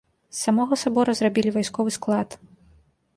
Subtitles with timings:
[0.35, 2.39] З самога сабора зрабілі вайсковы склад.